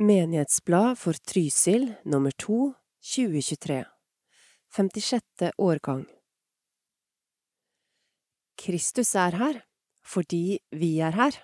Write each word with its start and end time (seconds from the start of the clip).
Menighetsblad 0.00 0.98
for 0.98 1.12
Trysil 1.12 1.94
nummer 2.04 2.30
2, 2.30 2.74
2023 3.16 3.84
56. 4.76 5.22
årgang 5.58 6.06
Kristus 8.56 9.10
er 9.14 9.36
her, 9.36 9.58
fordi 10.00 10.58
vi 10.72 10.88
er 11.04 11.12
her. 11.12 11.36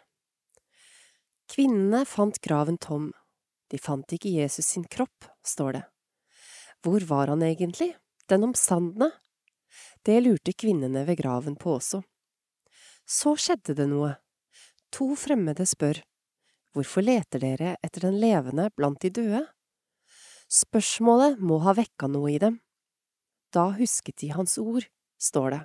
Kvinnene 1.53 2.07
fant 2.09 2.41
graven 2.41 2.81
tom. 2.81 3.13
De 3.69 3.77
fant 3.77 4.17
ikke 4.17 4.33
Jesus 4.39 4.73
sin 4.73 4.89
kropp, 4.89 5.29
står 5.45 5.77
det. 5.77 5.85
Hvor 6.81 7.05
var 7.13 7.37
han 7.37 7.45
egentlig, 7.45 7.93
den 8.25 8.49
omstandende? 8.49 9.13
Det 10.01 10.23
lurte 10.25 10.57
kvinnene 10.57 11.05
ved 11.05 11.21
graven 11.21 11.61
på 11.61 11.77
også. 11.77 12.01
Så 13.05 13.37
skjedde 13.37 13.77
det 13.77 13.93
noe. 13.93 14.17
To 14.97 15.13
fremmede 15.13 15.69
spør, 15.69 16.01
Hvorfor 16.77 17.01
leter 17.01 17.41
dere 17.41 17.71
etter 17.81 18.03
den 18.05 18.19
levende 18.21 18.67
blant 18.77 19.01
de 19.01 19.09
døde? 19.09 19.39
Spørsmålet 20.53 21.39
må 21.41 21.57
ha 21.65 21.73
vekka 21.73 22.05
noe 22.13 22.35
i 22.35 22.41
dem. 22.43 22.59
Da 23.49 23.71
husket 23.79 24.21
de 24.21 24.29
hans 24.37 24.59
ord, 24.61 24.85
står 25.17 25.55
det. 25.55 25.61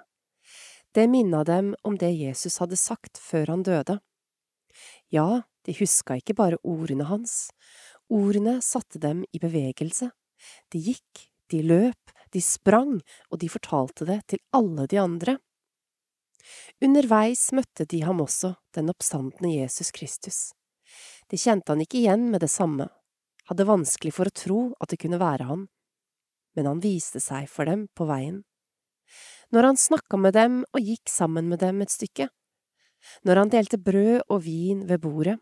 Det 0.95 1.03
minna 1.11 1.41
dem 1.43 1.73
om 1.83 1.97
det 1.99 2.13
Jesus 2.15 2.61
hadde 2.63 2.79
sagt 2.79 3.19
før 3.19 3.51
han 3.51 3.65
døde. 3.67 3.97
Ja, 5.11 5.43
de 5.67 5.75
huska 5.81 6.15
ikke 6.15 6.37
bare 6.39 6.61
ordene 6.63 7.09
hans, 7.11 7.51
ordene 8.07 8.61
satte 8.63 9.03
dem 9.03 9.25
i 9.35 9.43
bevegelse. 9.43 10.13
De 10.71 10.79
gikk, 10.79 11.27
de 11.51 11.59
løp, 11.59 12.15
de 12.31 12.39
sprang, 12.39 13.01
og 13.27 13.43
de 13.43 13.51
fortalte 13.51 14.07
det 14.07 14.21
til 14.31 14.43
alle 14.55 14.87
de 14.87 15.03
andre. 15.03 15.35
Underveis 16.79 17.49
møtte 17.51 17.83
de 17.83 18.01
ham 18.07 18.23
også, 18.23 18.55
den 18.71 18.95
oppstandende 18.95 19.51
Jesus 19.59 19.91
Kristus. 19.91 20.41
De 21.31 21.37
kjente 21.39 21.71
han 21.71 21.79
ikke 21.79 22.01
igjen 22.01 22.25
med 22.31 22.43
det 22.43 22.51
samme, 22.51 22.89
hadde 23.47 23.67
vanskelig 23.67 24.11
for 24.17 24.27
å 24.27 24.35
tro 24.35 24.61
at 24.83 24.91
det 24.91 24.99
kunne 24.99 25.19
være 25.21 25.47
han, 25.47 25.67
men 26.57 26.67
han 26.67 26.81
viste 26.83 27.21
seg 27.23 27.47
for 27.51 27.69
dem 27.71 27.85
på 27.95 28.07
veien. 28.09 28.41
Når 29.55 29.67
han 29.69 29.79
snakka 29.79 30.19
med 30.19 30.35
dem 30.35 30.57
og 30.75 30.83
gikk 30.83 31.11
sammen 31.11 31.47
med 31.51 31.63
dem 31.63 31.79
et 31.83 31.93
stykke, 31.93 32.27
når 33.27 33.41
han 33.41 33.53
delte 33.53 33.79
brød 33.79 34.27
og 34.27 34.43
vin 34.43 34.83
ved 34.89 35.01
bordet, 35.03 35.37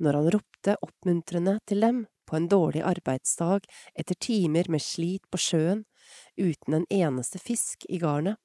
når 0.00 0.18
han 0.18 0.30
ropte 0.34 0.76
oppmuntrende 0.82 1.58
til 1.68 1.84
dem 1.84 2.00
på 2.24 2.38
en 2.38 2.48
dårlig 2.48 2.82
arbeidsdag 2.88 3.68
etter 3.94 4.18
timer 4.18 4.72
med 4.72 4.82
slit 4.82 5.28
på 5.30 5.38
sjøen 5.38 5.84
uten 6.40 6.80
en 6.80 6.88
eneste 6.90 7.38
fisk 7.38 7.84
i 7.92 8.00
garnet. 8.00 8.40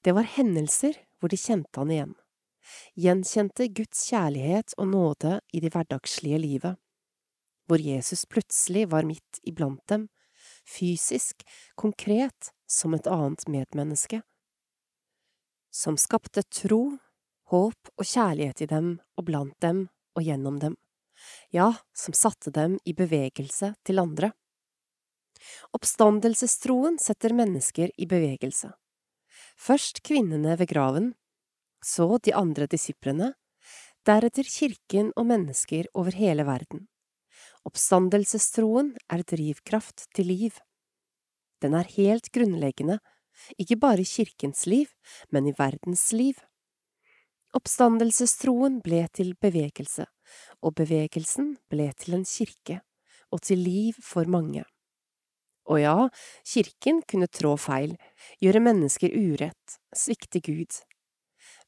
Det 0.00 0.16
var 0.16 0.28
hendelser 0.36 0.96
hvor 1.20 1.28
de 1.28 1.38
kjente 1.38 1.76
han 1.76 1.92
igjen 1.92 2.16
gjenkjente 2.98 3.68
Guds 3.74 4.06
kjærlighet 4.10 4.74
og 4.78 4.90
nåde 4.92 5.38
i 5.52 5.60
det 5.62 5.72
hverdagslige 5.74 6.40
livet, 6.42 6.80
hvor 7.68 7.82
Jesus 7.82 8.26
plutselig 8.26 8.88
var 8.90 9.06
midt 9.06 9.40
iblant 9.46 9.82
dem, 9.88 10.08
fysisk, 10.66 11.44
konkret, 11.74 12.50
som 12.70 12.94
et 12.94 13.06
annet 13.10 13.46
medmenneske, 13.50 14.22
som 15.70 15.96
skapte 15.98 16.42
tro, 16.50 16.98
håp 17.50 17.90
og 17.96 18.06
kjærlighet 18.06 18.62
i 18.62 18.68
dem 18.70 18.92
og 19.18 19.26
blant 19.26 19.56
dem 19.62 19.88
og 20.18 20.26
gjennom 20.26 20.58
dem, 20.62 20.76
ja, 21.54 21.72
som 21.94 22.14
satte 22.16 22.52
dem 22.54 22.78
i 22.84 22.94
bevegelse 22.96 23.74
til 23.86 24.02
andre. 24.02 24.32
Oppstandelsestroen 25.76 26.98
setter 27.00 27.34
mennesker 27.36 27.90
i 27.96 28.06
bevegelse. 28.06 28.72
Først 29.60 30.02
kvinnene 30.06 30.56
ved 30.58 30.70
graven, 30.70 31.12
så 31.84 32.18
de 32.18 32.34
andre 32.36 32.66
disiplene, 32.70 33.34
deretter 34.06 34.48
kirken 34.48 35.12
og 35.16 35.28
mennesker 35.28 35.88
over 35.94 36.16
hele 36.16 36.46
verden. 36.48 36.86
Oppstandelsestroen 37.68 38.94
er 39.12 39.24
drivkraft 39.28 40.06
til 40.16 40.30
liv. 40.32 40.56
Den 41.60 41.76
er 41.76 41.88
helt 41.96 42.30
grunnleggende, 42.32 42.98
ikke 43.60 43.76
bare 43.80 44.04
i 44.04 44.08
kirkens 44.08 44.66
liv, 44.66 44.88
men 45.30 45.48
i 45.48 45.54
verdens 45.56 46.10
liv. 46.16 46.40
Oppstandelsestroen 47.56 48.78
ble 48.84 49.06
til 49.12 49.34
bevegelse, 49.40 50.06
og 50.62 50.76
bevegelsen 50.78 51.56
ble 51.72 51.90
til 51.98 52.20
en 52.20 52.24
kirke, 52.28 52.80
og 53.30 53.42
til 53.42 53.60
liv 53.60 53.98
for 54.04 54.28
mange. 54.30 54.64
Og 55.70 55.82
ja, 55.82 55.96
kirken 56.46 57.02
kunne 57.06 57.28
trå 57.28 57.56
feil, 57.60 57.96
gjøre 58.42 58.62
mennesker 58.64 59.12
urett, 59.14 59.80
svikte 59.94 60.40
Gud 60.42 60.80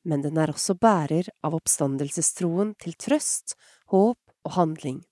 men 0.05 0.23
den 0.25 0.39
er 0.41 0.51
også 0.51 0.75
bærer 0.79 1.29
av 1.47 1.55
oppstandelsestroen 1.59 2.75
til 2.83 2.97
trøst, 2.99 3.55
håp 3.93 4.19
og 4.47 4.55
handling, 4.57 5.03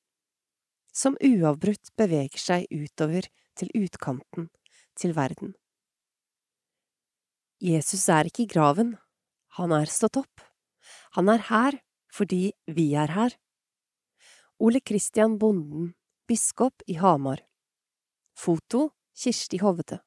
som 0.93 1.19
uavbrutt 1.23 1.93
beveger 1.99 2.43
seg 2.43 2.67
utover 2.71 3.29
til 3.59 3.71
utkanten, 3.79 4.49
til 4.99 5.15
verden. 5.15 5.55
Jesus 7.61 8.09
er 8.09 8.27
ikke 8.27 8.47
i 8.47 8.51
graven, 8.51 8.97
han 9.59 9.73
er 9.77 9.91
stått 9.91 10.17
opp. 10.21 10.43
Han 11.19 11.29
er 11.29 11.47
her 11.51 11.79
fordi 12.11 12.51
vi 12.67 12.91
er 12.99 13.13
her. 13.15 13.37
Ole 14.59 14.81
Christian 14.83 15.37
Bonden, 15.39 15.93
biskop 16.27 16.83
i 16.91 16.97
Hamar. 16.99 17.43
Foto 18.35 18.91
Kirsti 19.15 19.61
Hovde. 19.63 20.01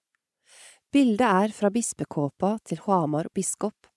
Bildet 0.92 1.26
er 1.26 1.54
fra 1.56 1.72
bispekåpa 1.74 2.58
til 2.68 2.82
Hamar 2.86 3.30
biskop 3.34 3.88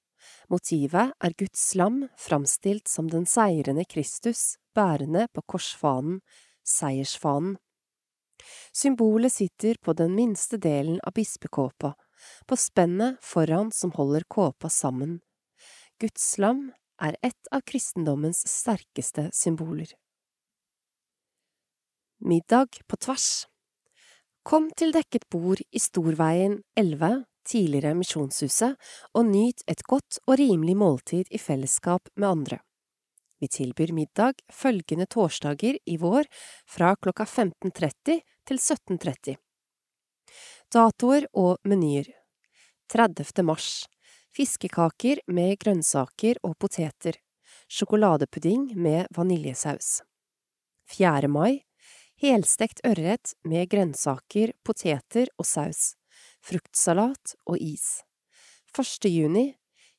Motivet 0.53 1.15
er 1.23 1.35
Guds 1.39 1.75
lam 1.75 2.05
framstilt 2.21 2.89
som 2.89 3.11
den 3.11 3.27
seirende 3.27 3.85
Kristus 3.85 4.57
bærende 4.77 5.27
på 5.35 5.43
korsfanen, 5.43 6.21
seiersfanen. 6.67 7.57
Symbolet 8.73 9.33
sitter 9.33 9.79
på 9.83 9.95
den 9.97 10.15
minste 10.15 10.59
delen 10.61 11.01
av 11.03 11.17
bispekåpa, 11.17 11.95
på 12.47 12.57
spennet 12.57 13.19
foran 13.25 13.73
som 13.73 13.93
holder 13.97 14.27
kåpa 14.29 14.69
sammen. 14.71 15.21
Guds 16.01 16.37
lam 16.39 16.71
er 17.03 17.17
et 17.25 17.53
av 17.53 17.65
kristendommens 17.65 18.43
sterkeste 18.49 19.31
symboler. 19.33 19.89
Middag 22.21 22.81
på 22.89 22.97
tvers 22.97 23.47
Kom 24.47 24.71
til 24.79 24.93
dekket 24.95 25.27
bord 25.33 25.61
i 25.75 25.81
Storveien 25.83 26.61
11 26.79 27.25
tidligere 27.47 27.95
Misjonshuset, 27.97 28.77
og 29.15 29.27
nyt 29.31 29.63
et 29.71 29.83
godt 29.87 30.19
og 30.27 30.39
rimelig 30.41 30.77
måltid 30.77 31.31
i 31.31 31.39
fellesskap 31.39 32.11
med 32.17 32.29
andre. 32.29 32.59
Vi 33.41 33.49
tilbyr 33.53 33.93
middag 33.93 34.41
følgende 34.53 35.07
torsdager 35.13 35.77
i 35.85 35.97
vår 36.01 36.29
fra 36.73 36.95
klokka 36.97 37.27
15.30 37.29 38.23
til 38.49 38.61
17.30. 38.63 39.37
Datoer 40.73 41.29
og 41.37 41.59
menyer 41.69 42.09
30. 42.93 43.45
mars 43.45 43.85
Fiskekaker 44.37 45.23
med 45.33 45.57
grønnsaker 45.61 46.41
og 46.45 46.57
poteter. 46.61 47.17
Sjokoladepudding 47.73 48.75
med 48.77 49.07
vaniljesaus. 49.17 50.03
4. 50.93 51.29
mai 51.29 51.63
Helstekt 52.21 52.81
ørret 52.87 53.33
med 53.45 53.69
grønnsaker, 53.69 54.53
poteter 54.65 55.29
og 55.37 55.49
saus 55.49 55.95
fruktsalat 56.47 57.35
og 57.51 57.59
is. 57.59 58.03
1. 58.77 59.09
juni 59.11 59.49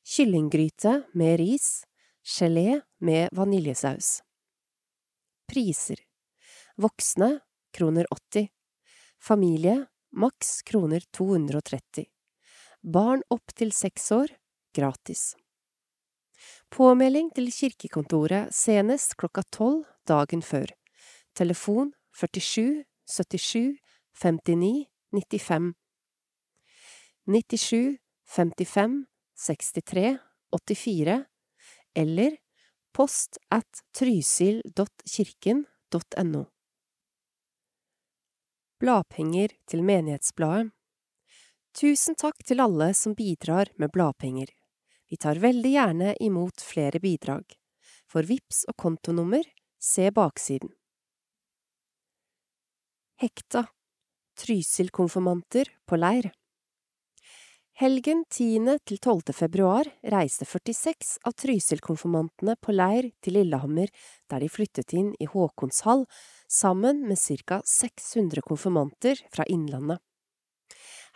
kyllinggryte 0.08 1.02
med 1.18 1.38
ris, 1.40 1.84
gelé 2.24 2.80
med 3.04 3.28
vaniljesaus. 3.36 4.20
Priser 5.48 6.00
Voksne 6.76 7.38
kroner 7.74 8.06
80 8.14 8.48
Familie 9.20 9.86
maks 10.12 10.62
kroner 10.62 11.04
230 11.16 12.06
Barn 12.82 13.24
opp 13.34 13.52
til 13.58 13.72
seks 13.74 14.12
år 14.14 14.32
gratis. 14.76 15.32
Påmelding 16.70 17.32
til 17.34 17.48
kirkekontoret 17.52 18.54
senest 18.54 19.16
klokka 19.18 19.42
tolv 19.50 19.82
dagen 20.06 20.44
før. 20.44 20.70
Telefon 21.34 21.90
47 22.14 22.84
77 23.08 23.80
59 24.22 24.86
95 25.16 25.74
97 27.28 27.96
55 28.36 29.04
63 29.36 30.18
84 30.50 31.24
eller 31.94 32.36
post 32.92 33.38
at 33.52 33.82
trysil.kirken.no. 33.98 36.44
Bladpenger 38.80 39.48
til 39.68 39.82
Menighetsbladet 39.84 40.70
Tusen 41.76 42.14
takk 42.16 42.40
til 42.48 42.64
alle 42.64 42.96
som 42.96 43.12
bidrar 43.12 43.68
med 43.76 43.92
bladpenger. 43.92 44.48
Vi 45.12 45.20
tar 45.20 45.36
veldig 45.44 45.72
gjerne 45.76 46.16
imot 46.24 46.64
flere 46.64 46.96
bidrag. 46.96 47.44
For 48.08 48.24
VIPS 48.24 48.64
og 48.72 48.80
kontonummer, 48.80 49.44
se 49.76 50.08
baksiden. 50.16 50.72
Hekta 53.20 53.68
Trysil-konfirmanter 54.40 55.68
på 55.84 56.00
leir 56.00 56.32
Helgen 57.78 58.24
10. 58.26 58.72
til 58.90 58.98
12. 58.98 59.30
februar 59.38 59.86
reiste 60.10 60.42
46 60.42 61.12
av 61.28 61.36
Trysil-konfirmantene 61.38 62.56
på 62.58 62.74
leir 62.74 63.06
til 63.22 63.36
Lillehammer, 63.38 63.92
der 64.26 64.42
de 64.42 64.48
flyttet 64.50 64.96
inn 64.98 65.12
i 65.22 65.28
Håkonshall 65.30 66.02
sammen 66.50 67.04
med 67.06 67.22
ca 67.46 67.60
600 67.62 68.42
konfirmanter 68.42 69.22
fra 69.30 69.46
Innlandet. 69.46 70.02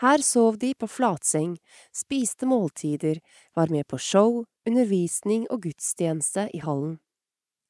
Her 0.06 0.22
sov 0.22 0.60
de 0.62 0.70
på 0.78 0.86
flatseng, 0.86 1.56
spiste 1.90 2.46
måltider, 2.46 3.18
var 3.58 3.74
med 3.74 3.90
på 3.90 3.98
show, 3.98 4.44
undervisning 4.62 5.48
og 5.50 5.66
gudstjeneste 5.66 6.46
i 6.54 6.62
hallen. 6.62 7.00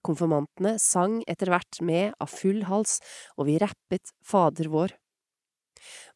Konfirmantene 0.04 0.76
sang 0.76 1.22
etter 1.24 1.48
hvert 1.48 1.80
med 1.80 2.12
av 2.20 2.28
full 2.28 2.66
hals, 2.68 3.00
og 3.40 3.48
vi 3.48 3.56
rappet 3.56 4.12
Fader 4.20 4.68
vår. 4.68 4.92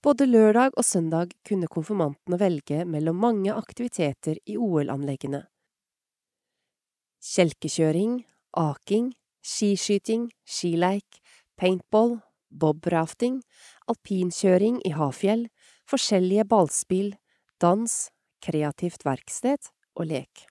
Både 0.03 0.27
lørdag 0.29 0.77
og 0.77 0.85
søndag 0.85 1.35
kunne 1.47 1.69
konfirmantene 1.71 2.39
velge 2.41 2.85
mellom 2.87 3.19
mange 3.23 3.55
aktiviteter 3.55 4.39
i 4.47 4.57
OL-anleggene. 4.57 5.45
Kjelkekjøring, 7.27 8.21
aking, 8.57 9.13
skiskyting, 9.43 10.29
skileik, 10.47 11.21
paintball, 11.59 12.21
bobrafting, 12.51 13.41
alpinkjøring 13.91 14.81
i 14.87 14.93
havfjell, 14.95 15.47
forskjellige 15.91 16.47
ballspill, 16.51 17.15
dans, 17.63 17.95
kreativt 18.45 19.07
verksted 19.07 19.73
og 19.97 20.11
lek. 20.13 20.47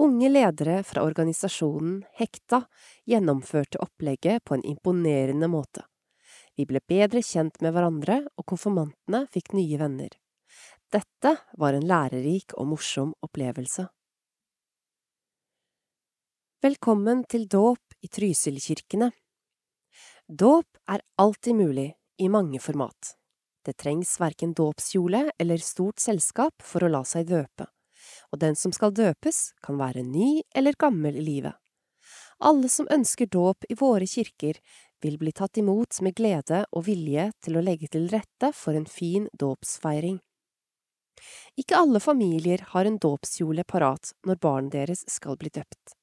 Unge 0.00 0.28
ledere 0.28 0.80
fra 0.82 1.04
organisasjonen 1.06 2.00
Hekta 2.18 2.64
gjennomførte 3.06 3.78
opplegget 3.84 4.42
på 4.44 4.56
en 4.56 4.64
imponerende 4.66 5.48
måte. 5.50 5.84
Vi 6.54 6.66
ble 6.70 6.78
bedre 6.86 7.18
kjent 7.24 7.58
med 7.64 7.74
hverandre, 7.74 8.20
og 8.38 8.46
konfirmantene 8.46 9.24
fikk 9.34 9.52
nye 9.58 9.78
venner. 9.80 10.12
Dette 10.94 11.32
var 11.58 11.74
en 11.74 11.86
lærerik 11.88 12.54
og 12.54 12.68
morsom 12.70 13.10
opplevelse. 13.26 13.88
Velkommen 16.62 17.24
til 17.28 17.48
dåp 17.50 17.98
i 18.06 18.08
Trysilkirkene. 18.08 19.10
Dåp 20.30 20.78
er 20.88 21.02
alltid 21.20 21.58
mulig, 21.58 21.90
i 22.22 22.30
mange 22.30 22.60
format. 22.62 23.16
Det 23.66 23.74
trengs 23.80 24.14
verken 24.22 24.52
dåpskjole 24.54 25.32
eller 25.40 25.58
stort 25.58 25.98
selskap 25.98 26.62
for 26.62 26.86
å 26.86 26.92
la 26.92 27.02
seg 27.02 27.26
døpe, 27.32 27.66
og 28.30 28.38
den 28.38 28.54
som 28.54 28.72
skal 28.72 28.94
døpes, 28.94 29.50
kan 29.64 29.80
være 29.80 30.06
ny 30.06 30.44
eller 30.54 30.78
gammel 30.78 31.18
i 31.18 31.26
livet. 31.26 31.58
Alle 32.38 32.68
som 32.68 32.86
ønsker 32.92 33.26
dåp 33.26 33.66
i 33.68 33.76
våre 33.78 34.06
kirker, 34.06 34.60
vil 35.04 35.18
bli 35.20 35.32
tatt 35.36 35.60
imot 35.60 36.00
med 36.02 36.16
glede 36.16 36.64
og 36.72 36.86
vilje 36.88 37.28
til 37.44 37.58
å 37.58 37.64
legge 37.64 37.90
til 37.92 38.08
rette 38.12 38.50
for 38.56 38.76
en 38.76 38.88
fin 38.88 39.28
dåpsfeiring. 39.40 40.16
Ikke 41.60 41.78
alle 41.78 42.00
familier 42.00 42.64
har 42.72 42.88
en 42.88 42.96
dåpskjole 43.00 43.64
parat 43.68 44.14
når 44.26 44.40
barnet 44.42 44.72
deres 44.74 45.04
skal 45.12 45.38
bli 45.40 45.52
døpt. 45.52 45.94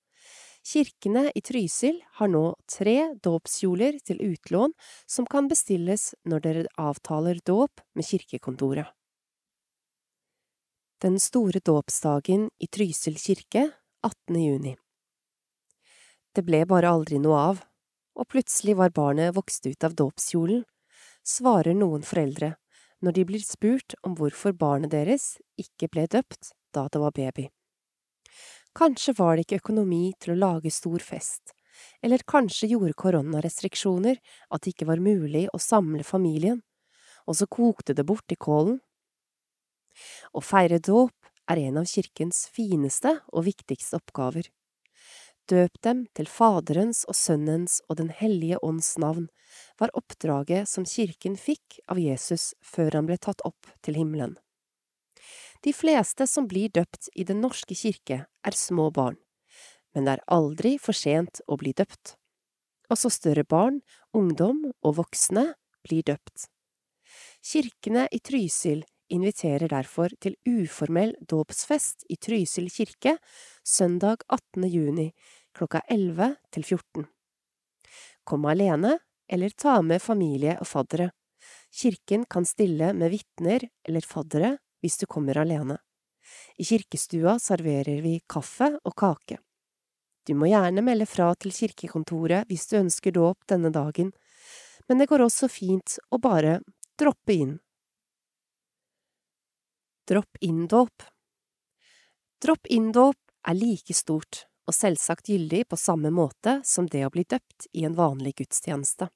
Kirkene 0.62 1.32
i 1.34 1.42
Trysil 1.42 1.98
har 2.20 2.30
nå 2.30 2.44
tre 2.70 3.16
dåpskjoler 3.26 3.98
til 4.06 4.22
utlån 4.22 4.76
som 5.10 5.26
kan 5.26 5.50
bestilles 5.50 6.12
når 6.30 6.44
dere 6.46 6.66
avtaler 6.78 7.42
dåp 7.46 7.82
med 7.98 8.06
kirkekontoret. 8.06 8.86
Den 11.02 11.18
store 11.18 11.64
dåpsdagen 11.66 12.52
i 12.62 12.70
Trysil 12.70 13.18
kirke 13.18 13.72
18. 14.06 14.38
juni 14.38 14.76
Det 16.36 16.46
ble 16.46 16.62
bare 16.70 16.94
aldri 16.94 17.18
noe 17.18 17.42
av 17.50 17.66
og 18.16 18.28
plutselig 18.32 18.76
var 18.80 18.94
barnet 18.96 19.36
vokst 19.36 19.66
ut 19.68 19.84
av 19.88 19.96
dåpskjolen, 19.98 20.66
svarer 21.24 21.78
noen 21.78 22.04
foreldre 22.06 22.56
når 23.02 23.16
de 23.18 23.26
blir 23.26 23.44
spurt 23.46 23.96
om 24.06 24.14
hvorfor 24.18 24.54
barnet 24.54 24.94
deres 24.94 25.38
ikke 25.62 25.90
ble 25.90 26.06
døpt 26.12 26.54
da 26.76 26.86
det 26.92 27.02
var 27.02 27.16
baby. 27.16 27.48
Kanskje 28.78 29.16
var 29.18 29.36
det 29.36 29.46
ikke 29.46 29.60
økonomi 29.64 30.14
til 30.22 30.34
å 30.34 30.40
lage 30.40 30.72
stor 30.72 31.04
fest, 31.04 31.52
eller 32.04 32.24
kanskje 32.28 32.70
gjorde 32.72 32.96
koronarestriksjoner 33.02 34.22
at 34.50 34.62
det 34.62 34.76
ikke 34.76 34.88
var 34.92 35.04
mulig 35.04 35.48
å 35.52 35.60
samle 35.60 36.06
familien, 36.08 36.62
og 37.28 37.38
så 37.38 37.50
kokte 37.52 37.96
det 37.98 38.06
bort 38.08 38.32
i 38.32 38.40
kålen. 38.40 38.80
Å 40.32 40.40
feire 40.40 40.80
dåp 40.80 41.32
er 41.52 41.60
en 41.68 41.82
av 41.82 41.90
kirkens 41.90 42.46
fineste 42.54 43.18
og 43.34 43.46
viktigste 43.50 44.00
oppgaver. 44.00 44.48
Døp 45.52 45.82
dem 45.84 46.06
til 46.16 46.30
Faderens 46.32 47.02
og 47.12 47.16
Sønnens 47.18 47.82
og 47.90 47.98
Den 48.00 48.08
hellige 48.16 48.60
ånds 48.64 48.94
navn, 49.02 49.26
var 49.82 49.92
oppdraget 50.00 50.70
som 50.70 50.86
kirken 50.88 51.36
fikk 51.36 51.82
av 51.92 52.00
Jesus 52.00 52.54
før 52.64 52.96
han 52.96 53.10
ble 53.10 53.18
tatt 53.20 53.44
opp 53.44 53.68
til 53.84 53.98
himmelen. 54.00 54.38
De 55.66 55.74
fleste 55.76 56.24
som 56.30 56.48
blir 56.48 56.72
døpt 56.72 57.10
i 57.20 57.26
Den 57.28 57.42
norske 57.44 57.76
kirke, 57.76 58.22
er 58.32 58.56
små 58.56 58.88
barn, 58.96 59.18
men 59.92 60.08
det 60.08 60.14
er 60.14 60.24
aldri 60.38 60.78
for 60.80 60.96
sent 60.96 61.44
å 61.52 61.60
bli 61.60 61.76
døpt. 61.76 62.16
Også 62.88 63.12
større 63.12 63.44
barn, 63.44 63.82
ungdom 64.16 64.64
og 64.72 64.96
voksne 65.04 65.50
blir 65.84 66.08
døpt. 66.08 66.48
Kirkene 67.44 68.08
i 68.08 68.24
Trysil 68.24 68.86
inviterer 69.12 69.68
derfor 69.68 70.14
til 70.24 70.38
uformell 70.48 71.12
dåpsfest 71.28 72.08
i 72.08 72.16
Trysil 72.16 72.72
kirke 72.72 73.18
søndag 73.68 74.24
18. 74.30 74.64
juni 74.72 75.10
klokka 75.58 75.82
11 75.88 76.36
til 76.54 76.64
14. 76.64 77.08
Kom 78.24 78.46
alene, 78.46 78.98
eller 79.32 79.50
ta 79.50 79.80
med 79.82 80.02
familie 80.02 80.58
og 80.60 80.68
faddere. 80.68 81.12
Kirken 81.72 82.26
kan 82.30 82.46
stille 82.46 82.92
med 82.94 83.14
vitner 83.14 83.64
eller 83.88 84.06
faddere 84.06 84.58
hvis 84.84 85.00
du 85.02 85.08
kommer 85.08 85.40
alene. 85.40 85.78
I 86.60 86.66
kirkestua 86.68 87.38
serverer 87.40 88.02
vi 88.04 88.20
kaffe 88.30 88.74
og 88.84 88.96
kake. 88.98 89.40
Du 90.28 90.36
må 90.38 90.52
gjerne 90.52 90.84
melde 90.86 91.08
fra 91.10 91.32
til 91.40 91.54
kirkekontoret 91.56 92.50
hvis 92.52 92.68
du 92.70 92.78
ønsker 92.82 93.16
dåp 93.16 93.48
denne 93.50 93.72
dagen, 93.74 94.12
men 94.88 95.02
det 95.02 95.10
går 95.10 95.26
også 95.26 95.50
fint 95.50 95.98
å 96.12 96.20
bare 96.22 96.60
droppe 97.00 97.34
inn. 97.34 97.58
Dropp-inn-dåp 100.12 101.06
Dropp-inn-dåp 102.42 103.18
er 103.48 103.56
like 103.56 103.96
stort 103.96 104.46
og 104.72 104.76
selvsagt 104.78 105.28
gyldig 105.28 105.66
på 105.68 105.78
samme 105.80 106.10
måte 106.16 106.62
som 106.68 106.88
det 106.88 107.04
å 107.06 107.12
bli 107.12 107.26
døpt 107.28 107.68
i 107.76 107.84
en 107.84 107.98
vanlig 107.98 108.38
gudstjeneste. 108.40 109.10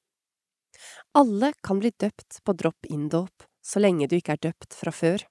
Alle 1.15 1.53
kan 1.63 1.79
bli 1.79 1.93
døpt 1.95 2.41
på 2.43 2.55
drop-in-dåp 2.59 3.45
så 3.65 3.79
lenge 3.79 4.09
du 4.11 4.17
ikke 4.17 4.35
er 4.35 4.43
døpt 4.49 4.75
fra 4.75 4.91
før. 4.91 5.23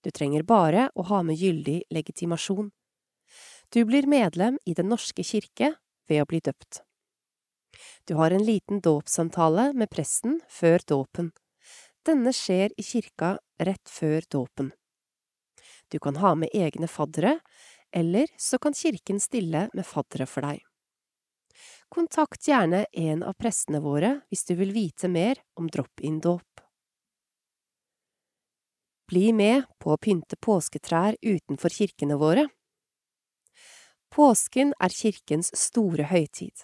Du 0.00 0.10
trenger 0.14 0.46
bare 0.46 0.86
å 0.94 1.04
ha 1.10 1.24
med 1.26 1.36
gyldig 1.36 1.82
legitimasjon. 1.90 2.70
Du 3.74 3.82
blir 3.84 4.06
medlem 4.06 4.56
i 4.66 4.74
Den 4.74 4.88
norske 4.88 5.26
kirke 5.26 5.74
ved 6.08 6.22
å 6.22 6.30
bli 6.30 6.40
døpt. 6.40 6.82
Du 8.06 8.14
har 8.18 8.30
en 8.30 8.46
liten 8.46 8.80
dåpssamtale 8.80 9.72
med 9.74 9.90
presten 9.90 10.40
før 10.48 10.82
dåpen. 10.86 11.32
Denne 12.06 12.32
skjer 12.32 12.72
i 12.78 12.86
kirka 12.86 13.36
rett 13.60 13.90
før 13.90 14.24
dåpen. 14.30 14.72
Du 15.90 15.98
kan 15.98 16.16
ha 16.22 16.36
med 16.38 16.54
egne 16.54 16.88
faddere, 16.88 17.40
eller 17.92 18.30
så 18.38 18.58
kan 18.58 18.74
kirken 18.74 19.20
stille 19.20 19.68
med 19.74 19.86
faddere 19.86 20.26
for 20.30 20.46
deg. 20.46 20.62
Kontakt 21.90 22.46
gjerne 22.46 22.84
en 22.92 23.24
av 23.26 23.34
prestene 23.34 23.80
våre 23.82 24.20
hvis 24.30 24.46
du 24.46 24.54
vil 24.60 24.72
vite 24.72 25.10
mer 25.10 25.40
om 25.58 25.66
drop-in-dåp. 25.66 26.62
Bli 29.10 29.32
med 29.34 29.66
på 29.82 29.90
å 29.90 29.98
pynte 29.98 30.38
påsketrær 30.38 31.16
utenfor 31.18 31.74
kirkene 31.74 32.14
våre. 32.20 32.46
Påsken 34.14 34.70
er 34.78 34.94
kirkens 34.94 35.50
store 35.58 36.06
høytid. 36.10 36.54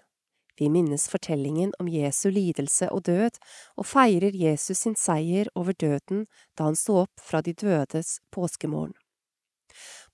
Vi 0.57 0.69
minnes 0.71 1.09
fortellingen 1.11 1.73
om 1.79 1.89
Jesu 1.91 2.31
lidelse 2.31 2.89
og 2.95 3.03
død, 3.11 3.35
og 3.77 3.87
feirer 3.87 4.35
Jesus 4.35 4.85
sin 4.87 4.95
seier 4.97 5.51
over 5.55 5.77
døden 5.77 6.25
da 6.57 6.71
han 6.71 6.79
sto 6.79 7.03
opp 7.03 7.21
fra 7.21 7.43
de 7.45 7.53
dødes 7.53 8.21
påskemorgen. 8.33 8.95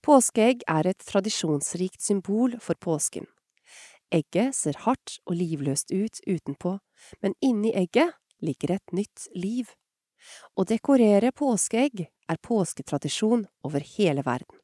Påskeegg 0.03 0.65
er 0.67 0.89
et 0.89 1.05
tradisjonsrikt 1.07 2.01
symbol 2.03 2.57
for 2.59 2.75
påsken. 2.75 3.23
Egget 4.11 4.51
ser 4.57 4.75
hardt 4.83 5.21
og 5.23 5.37
livløst 5.39 5.93
ut 5.95 6.19
utenpå, 6.27 6.73
men 7.23 7.37
inni 7.39 7.71
egget 7.71 8.11
ligger 8.43 8.75
et 8.75 8.91
nytt 8.91 9.29
liv. 9.31 9.71
Å 10.59 10.65
dekorere 10.67 11.31
påskeegg 11.31 12.03
er 12.03 12.41
påsketradisjon 12.43 13.47
over 13.63 13.87
hele 13.95 14.27
verden. 14.27 14.59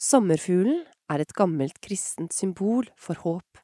Sommerfuglen 0.00 0.82
er 1.12 1.20
et 1.20 1.36
gammelt 1.36 1.76
kristent 1.84 2.32
symbol 2.32 2.88
for 2.96 3.20
håp. 3.28 3.60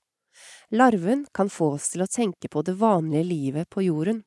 Larven 0.77 1.25
kan 1.33 1.49
få 1.49 1.75
oss 1.79 1.91
til 1.95 2.05
å 2.05 2.13
tenke 2.21 2.53
på 2.53 2.61
det 2.69 2.77
vanlige 2.85 3.25
livet 3.33 3.73
på 3.73 3.89
jorden. 3.89 4.27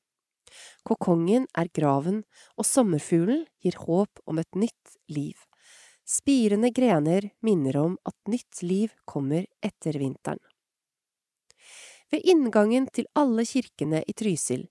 Kokongen 0.81 1.45
er 1.53 1.69
graven, 1.69 2.23
og 2.57 2.65
sommerfuglen 2.65 3.45
gir 3.61 3.77
håp 3.85 4.25
om 4.25 4.41
et 4.41 4.57
nytt 4.57 4.97
liv. 5.13 5.37
Spirende 6.13 6.70
grener 6.70 7.29
minner 7.41 7.77
om 7.77 7.96
at 8.05 8.15
nytt 8.29 8.62
liv 8.62 8.91
kommer 9.10 9.48
etter 9.65 9.98
vinteren. 9.98 10.41
Ved 12.13 12.22
inngangen 12.29 12.86
til 12.93 13.08
alle 13.17 13.41
kirkene 13.50 14.03
i 14.05 14.13
Trysil 14.13 14.67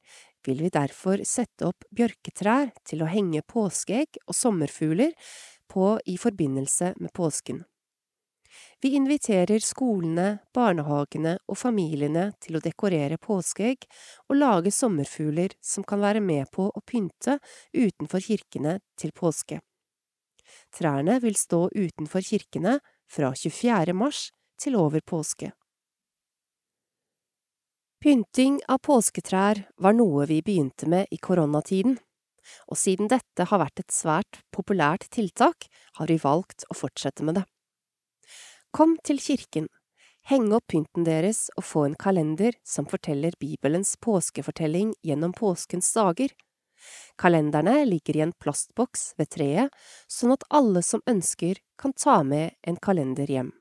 vil 0.46 0.60
vi 0.62 0.70
derfor 0.70 1.24
sette 1.26 1.66
opp 1.66 1.82
bjørketrær 1.90 2.70
til 2.86 3.02
å 3.02 3.10
henge 3.10 3.42
påskeegg 3.42 4.20
og 4.22 4.36
sommerfugler 4.38 5.16
på 5.72 5.96
i 6.06 6.14
forbindelse 6.20 6.92
med 7.02 7.10
påsken. 7.16 7.64
Vi 8.84 8.92
inviterer 8.94 9.64
skolene, 9.64 10.44
barnehagene 10.54 11.34
og 11.48 11.58
familiene 11.58 12.28
til 12.38 12.60
å 12.60 12.62
dekorere 12.62 13.18
påskeegg 13.18 13.88
og 14.28 14.38
lage 14.38 14.70
sommerfugler 14.70 15.58
som 15.58 15.82
kan 15.82 16.02
være 16.06 16.22
med 16.22 16.54
på 16.54 16.68
å 16.70 16.86
pynte 16.86 17.40
utenfor 17.74 18.22
kirkene 18.30 18.78
til 18.94 19.10
påske. 19.16 19.58
Trærne 20.72 21.18
vil 21.20 21.36
stå 21.36 21.66
utenfor 21.74 22.24
kirkene 22.24 22.78
fra 23.10 23.32
24. 23.36 23.92
mars 23.92 24.30
til 24.60 24.76
over 24.80 25.04
påske. 25.04 25.52
Pynting 28.02 28.56
av 28.66 28.80
påsketrær 28.82 29.60
var 29.78 29.94
noe 29.94 30.24
vi 30.26 30.40
begynte 30.42 30.88
med 30.90 31.12
i 31.14 31.20
koronatiden, 31.22 32.00
og 32.66 32.78
siden 32.80 33.06
dette 33.12 33.46
har 33.46 33.60
vært 33.62 33.84
et 33.84 33.94
svært 33.94 34.40
populært 34.50 35.06
tiltak, 35.14 35.68
har 36.00 36.10
vi 36.10 36.18
valgt 36.18 36.66
å 36.66 36.74
fortsette 36.74 37.22
med 37.22 37.38
det. 37.38 37.44
Kom 38.74 38.96
til 39.06 39.20
kirken, 39.22 39.68
heng 40.26 40.48
opp 40.56 40.66
pynten 40.72 41.06
deres 41.06 41.44
og 41.54 41.66
få 41.68 41.84
en 41.86 41.94
kalender 41.94 42.56
som 42.66 42.88
forteller 42.90 43.36
Bibelens 43.38 43.94
påskefortelling 44.02 44.94
gjennom 45.06 45.34
påskens 45.36 45.92
dager. 45.94 46.32
Kalenderne 47.20 47.82
ligger 47.88 48.16
i 48.16 48.24
en 48.26 48.34
plastboks 48.40 49.12
ved 49.18 49.32
treet, 49.34 49.74
sånn 50.08 50.34
at 50.34 50.46
alle 50.50 50.82
som 50.86 51.04
ønsker 51.06 51.60
kan 51.78 51.92
ta 51.92 52.22
med 52.26 52.56
en 52.62 52.78
kalender 52.82 53.30
hjem. 53.30 53.52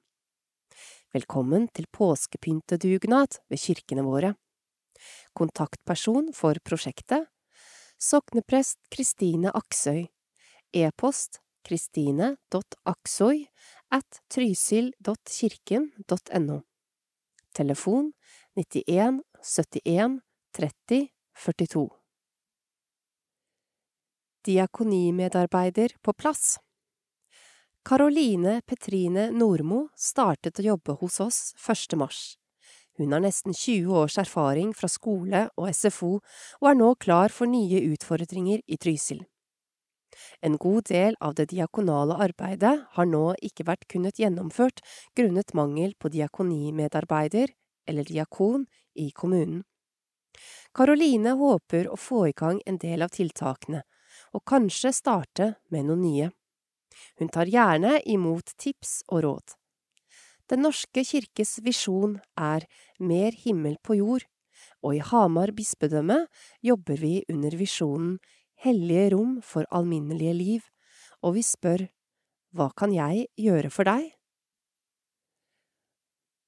Velkommen 1.12 1.68
til 1.75 1.90
påskepyntedugnad 1.92 3.42
ved 3.51 3.60
kirkene 3.60 4.06
våre. 4.08 4.34
Kontaktperson 5.36 6.32
for 6.36 6.56
prosjektet 6.63 7.28
Sokneprest 8.01 8.78
Kristine 8.94 9.51
Aksøy 9.58 10.06
E-post 10.74 11.40
kristine.aksøy 11.68 13.46
at 13.92 14.22
trysil.kirken.no 14.32 16.62
Telefon 17.54 18.13
91 18.56 19.22
71 19.44 20.20
30 20.56 21.10
42 21.36 22.00
Diakonimedarbeider 24.45 25.91
på 26.01 26.13
plass 26.13 26.55
Karoline 27.86 28.62
Petrine 28.65 29.27
Nordmo 29.29 29.83
startet 29.93 30.57
å 30.57 30.63
jobbe 30.65 30.95
hos 30.98 31.19
oss 31.21 31.38
1. 31.62 31.93
mars. 32.01 32.21
Hun 32.98 33.13
har 33.13 33.21
nesten 33.21 33.53
20 33.53 33.93
års 34.00 34.17
erfaring 34.17 34.71
fra 34.74 34.89
skole 34.89 35.43
og 35.53 35.69
SFO, 35.69 36.10
og 36.57 36.69
er 36.71 36.79
nå 36.79 36.89
klar 37.05 37.29
for 37.29 37.53
nye 37.53 37.83
utfordringer 37.91 38.65
i 38.65 38.79
Trysil. 38.81 39.21
En 40.41 40.57
god 40.57 40.89
del 40.89 41.19
av 41.21 41.38
det 41.38 41.51
diakonale 41.53 42.17
arbeidet 42.25 42.74
har 42.98 43.12
nå 43.13 43.24
ikke 43.45 43.69
vært 43.69 43.86
kunnet 43.93 44.17
gjennomført 44.17 44.81
grunnet 45.13 45.53
mangel 45.53 45.93
på 46.01 46.10
diakonimedarbeider, 46.17 47.53
eller 47.86 48.10
diakon, 48.10 48.65
i 48.98 49.12
kommunen. 49.13 49.62
Karoline 50.74 51.38
håper 51.38 51.93
å 51.93 51.95
få 52.10 52.25
i 52.31 52.33
gang 52.33 52.57
en 52.65 52.81
del 52.81 53.05
av 53.05 53.13
tiltakene, 53.13 53.86
og 54.36 54.44
kanskje 54.48 54.94
starte 54.96 55.54
med 55.74 55.88
noen 55.90 56.06
nye. 56.06 56.30
Hun 57.20 57.32
tar 57.32 57.50
gjerne 57.52 58.00
imot 58.10 58.54
tips 58.60 59.02
og 59.10 59.24
råd. 59.26 59.56
Den 60.52 60.66
norske 60.66 61.04
kirkes 61.08 61.62
visjon 61.64 62.20
er 62.36 62.68
Mer 63.00 63.32
himmel 63.44 63.78
på 63.84 63.96
jord, 64.02 64.26
og 64.84 64.98
i 64.98 65.04
Hamar 65.04 65.54
bispedømme 65.56 66.26
jobber 66.62 67.00
vi 67.00 67.22
under 67.32 67.56
visjonen 67.58 68.18
Hellige 68.62 69.14
rom 69.16 69.40
for 69.42 69.66
alminnelige 69.74 70.34
liv, 70.38 70.66
og 71.24 71.38
vi 71.38 71.46
spør 71.46 71.88
Hva 72.54 72.68
kan 72.78 72.92
jeg 72.94 73.26
gjøre 73.40 73.72
for 73.74 73.88
deg? 73.88 74.12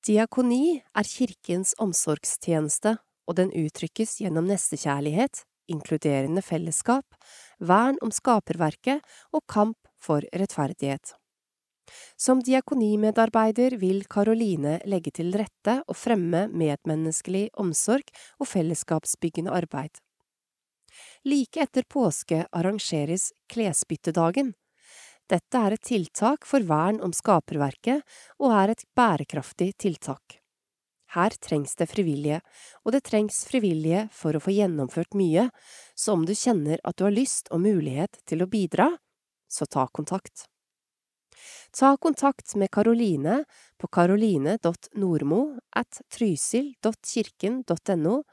Diakoni 0.04 0.84
er 0.84 1.08
kirkens 1.08 1.72
omsorgstjeneste, 1.82 2.98
og 3.24 3.38
den 3.40 3.54
uttrykkes 3.56 4.18
gjennom 4.20 4.50
nestekjærlighet, 4.52 5.46
inkluderende 5.72 6.44
fellesskap, 6.44 7.16
vern 7.64 8.00
om 8.04 8.12
skaperverket 8.14 9.04
og 9.34 9.44
kamp 9.50 9.78
for 10.00 10.26
rettferdighet. 10.34 11.16
Som 12.18 12.40
diakonimedarbeider 12.44 13.76
vil 13.82 14.06
Karoline 14.10 14.78
legge 14.90 15.12
til 15.12 15.34
rette 15.36 15.80
og 15.88 15.98
fremme 16.00 16.48
medmenneskelig 16.50 17.50
omsorg 17.60 18.08
og 18.40 18.50
fellesskapsbyggende 18.50 19.54
arbeid. 19.54 20.00
Like 21.26 21.64
etter 21.64 21.88
påske 21.90 22.44
arrangeres 22.52 23.32
Klesbyttedagen. 23.50 24.54
Dette 25.30 25.58
er 25.58 25.76
et 25.76 25.86
tiltak 25.88 26.46
for 26.46 26.66
vern 26.68 27.00
om 27.02 27.14
skaperverket 27.16 28.04
og 28.40 28.56
er 28.60 28.74
et 28.76 28.86
bærekraftig 28.96 29.72
tiltak. 29.80 30.43
Her 31.14 31.36
trengs 31.46 31.76
det 31.78 31.90
frivillige, 31.92 32.40
og 32.86 32.96
det 32.96 33.04
trengs 33.06 33.44
frivillige 33.50 34.08
for 34.14 34.34
å 34.34 34.42
få 34.42 34.52
gjennomført 34.56 35.14
mye, 35.18 35.50
så 35.96 36.14
om 36.18 36.26
du 36.26 36.34
kjenner 36.34 36.82
at 36.84 36.98
du 36.98 37.06
har 37.06 37.14
lyst 37.14 37.52
og 37.54 37.62
mulighet 37.66 38.18
til 38.30 38.42
å 38.42 38.50
bidra, 38.50 38.90
så 39.46 39.70
ta 39.70 39.86
kontakt. 39.94 40.48
Ta 41.74 41.98
kontakt 41.98 42.56
med 42.56 42.72
Karoline 42.74 43.44
på 43.82 43.88
karoline.nordmo 43.88 45.58
at 45.76 46.02
trysil.kirken.no 46.14 48.24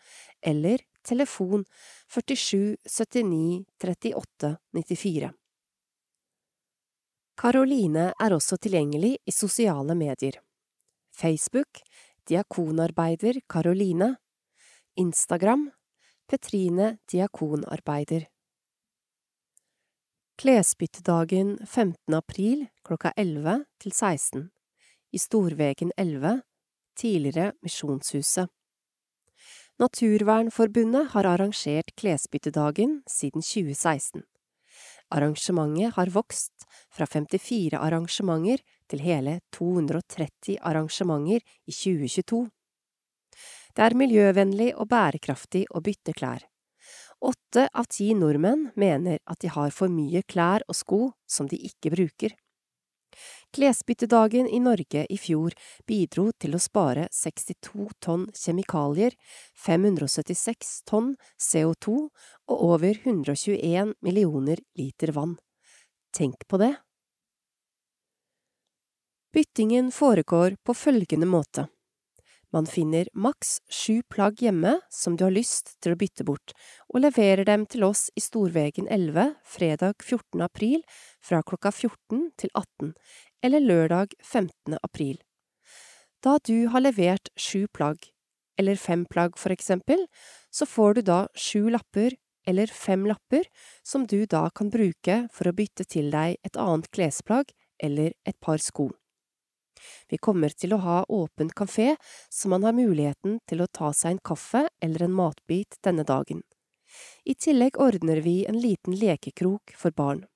eller 0.52 0.78
telefon 1.02 1.64
47 2.08 2.76
79 2.84 3.64
38 3.80 4.56
94. 4.76 5.32
Karoline 7.40 8.12
er 8.20 8.36
også 8.36 8.60
tilgjengelig 8.60 9.16
i 9.24 9.32
sosiale 9.32 9.96
medier. 9.96 10.36
Facebook 11.16 11.80
Diakonarbeider 12.30 13.40
Karoline 13.48 14.16
Instagram 14.94 15.70
Petrine 16.28 16.98
Diakonarbeider 17.10 18.28
Klesbyttedagen 20.38 21.58
15. 21.66 22.14
april 22.14 22.68
klokka 22.86 23.10
11 23.16 23.64
til 23.82 23.96
16 23.96 24.46
i 25.10 25.18
Storvegen 25.18 25.90
11, 25.98 26.42
tidligere 26.94 27.50
Misjonshuset. 27.66 28.46
Naturvernforbundet 29.82 31.10
har 31.10 31.26
arrangert 31.26 31.90
Klesbyttedagen 31.96 33.00
siden 33.10 33.42
2016. 33.42 34.22
Arrangementet 35.10 35.96
har 35.98 36.14
vokst 36.14 36.70
fra 36.94 37.10
54 37.10 37.74
arrangementer 37.74 38.62
til 38.90 39.02
hele 39.04 39.38
230 39.54 40.58
arrangementer 40.60 41.40
i 41.40 41.72
2022. 41.72 42.44
Det 43.70 43.86
er 43.86 43.96
miljøvennlig 43.96 44.72
og 44.74 44.90
bærekraftig 44.90 45.64
å 45.70 45.82
bytte 45.84 46.14
klær. 46.16 46.42
Åtte 47.20 47.66
av 47.76 47.86
ti 47.92 48.10
nordmenn 48.16 48.70
mener 48.80 49.20
at 49.28 49.42
de 49.44 49.50
har 49.52 49.72
for 49.76 49.92
mye 49.92 50.22
klær 50.26 50.64
og 50.66 50.76
sko 50.76 51.00
som 51.28 51.48
de 51.50 51.58
ikke 51.68 51.92
bruker. 51.94 52.34
Klesbyttedagen 53.52 54.46
i 54.48 54.60
Norge 54.62 55.02
i 55.10 55.16
fjor 55.18 55.56
bidro 55.86 56.28
til 56.38 56.54
å 56.54 56.62
spare 56.62 57.08
62 57.12 57.88
tonn 58.00 58.28
kjemikalier, 58.36 59.16
576 59.58 60.76
tonn 60.88 61.16
CO2 61.34 61.96
og 61.96 62.68
over 62.70 62.94
121 62.94 63.96
millioner 64.06 64.62
liter 64.78 65.12
vann. 65.16 65.34
Tenk 66.14 66.46
på 66.48 66.62
det! 66.62 66.76
Byttingen 69.32 69.92
foregår 69.92 70.56
på 70.66 70.74
følgende 70.74 71.26
måte. 71.26 71.68
Man 72.50 72.66
finner 72.66 73.06
maks 73.14 73.60
sju 73.70 74.00
plagg 74.10 74.40
hjemme 74.42 74.72
som 74.90 75.14
du 75.14 75.22
har 75.22 75.30
lyst 75.30 75.76
til 75.78 75.94
å 75.94 75.98
bytte 76.00 76.24
bort, 76.26 76.50
og 76.90 77.04
leverer 77.04 77.46
dem 77.46 77.62
til 77.70 77.84
oss 77.86 78.08
i 78.18 78.22
Storvegen 78.24 78.88
11 78.90 79.36
fredag 79.46 80.02
14. 80.02 80.42
april 80.42 80.82
fra 81.22 81.44
klokka 81.46 81.70
14 81.70 82.24
til 82.42 82.50
18, 82.58 82.90
eller 83.46 83.62
lørdag 83.62 84.16
15. 84.18 84.74
april. 84.82 85.20
Da 86.26 86.40
du 86.42 86.66
har 86.74 86.82
levert 86.82 87.30
sju 87.38 87.68
plagg, 87.70 88.02
eller 88.58 88.74
fem 88.74 89.04
plagg 89.06 89.38
for 89.38 89.54
eksempel, 89.54 90.02
så 90.50 90.66
får 90.66 90.98
du 90.98 91.02
da 91.06 91.20
sju 91.38 91.70
lapper 91.70 92.18
eller 92.50 92.66
fem 92.66 93.06
lapper 93.06 93.46
som 93.86 94.08
du 94.10 94.24
da 94.26 94.48
kan 94.50 94.74
bruke 94.74 95.20
for 95.30 95.46
å 95.46 95.54
bytte 95.54 95.86
til 95.86 96.10
deg 96.10 96.40
et 96.42 96.58
annet 96.58 96.90
klesplagg 96.90 97.54
eller 97.78 98.10
et 98.26 98.40
par 98.42 98.58
sko. 98.58 98.90
Vi 100.08 100.18
kommer 100.18 100.52
til 100.54 100.74
å 100.74 100.80
ha 100.84 100.98
åpen 101.08 101.50
kafé, 101.50 101.94
så 102.28 102.48
man 102.52 102.66
har 102.66 102.76
muligheten 102.76 103.38
til 103.48 103.62
å 103.62 103.70
ta 103.70 103.92
seg 103.96 104.16
en 104.16 104.24
kaffe 104.24 104.66
eller 104.82 105.06
en 105.06 105.16
matbit 105.16 105.78
denne 105.84 106.04
dagen. 106.04 106.42
I 107.24 107.34
tillegg 107.34 107.78
ordner 107.78 108.20
vi 108.24 108.44
en 108.50 108.58
liten 108.60 108.96
lekekrok 108.98 109.74
for 109.78 109.94
barn. 109.94 110.26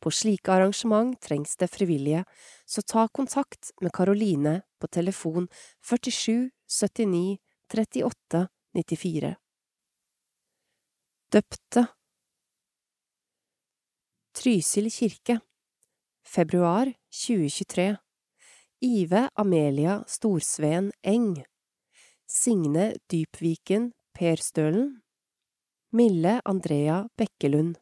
På 0.00 0.10
slike 0.10 0.52
arrangement 0.52 1.18
trengs 1.20 1.56
det 1.60 1.68
frivillige, 1.68 2.24
så 2.64 2.82
ta 2.82 3.08
kontakt 3.08 3.72
med 3.80 3.92
Karoline 3.92 4.62
på 4.80 4.88
telefon 4.88 5.48
47 5.84 6.50
79 6.66 7.38
38 7.70 8.46
94. 8.74 9.34
Døpte 11.30 11.86
Trysil 14.34 14.88
kirke 14.90 15.40
Februar 16.24 16.88
2023 17.10 17.92
Ive 18.82 19.28
Amelia 19.34 20.04
Storsveen 20.08 20.90
Eng 21.02 21.44
Signe 22.24 22.94
Dypviken 23.12 23.90
Perstølen 24.16 25.02
Mille 25.92 26.40
Andrea 26.48 27.02
Bekkelund. 27.12 27.76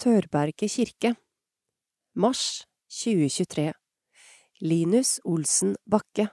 Tørberget 0.00 0.72
kirke 0.72 1.12
Mars 2.16 2.64
2023 2.88 3.74
Linus 4.64 5.20
Olsen 5.24 5.76
Bakke. 5.84 6.30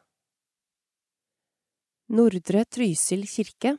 Nordre 2.08 2.64
Trysil 2.64 3.28
kirke 3.28 3.76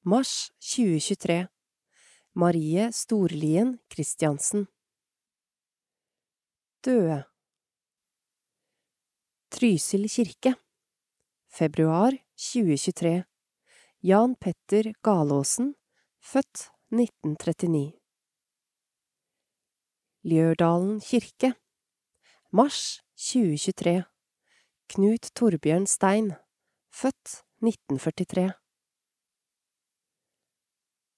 Mars 0.00 0.48
2023 0.64 1.42
Marie 2.32 2.88
Storlien 2.92 3.78
Christiansen. 3.92 4.64
Døde 6.80 7.26
Trysil 9.56 10.04
kirke. 10.08 10.54
Februar 11.48 12.12
2023 12.36 13.24
Jan 14.02 14.34
Petter 14.34 14.92
Galåsen 15.02 15.70
Født 16.20 16.68
1939 16.92 17.94
Ljørdalen 20.28 21.00
kirke. 21.00 21.54
Mars 22.52 23.00
2023 23.16 24.04
Knut 24.92 25.30
Torbjørn 25.32 25.86
Stein 25.88 26.34
Født 26.92 27.40
1943 27.64 28.50